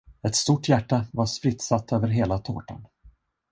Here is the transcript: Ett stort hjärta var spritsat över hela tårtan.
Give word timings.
Ett 0.21 0.35
stort 0.35 0.69
hjärta 0.69 1.05
var 1.13 1.25
spritsat 1.25 1.91
över 1.93 2.07
hela 2.07 2.39
tårtan. 2.39 2.85